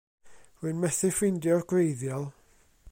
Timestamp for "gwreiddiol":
1.73-2.29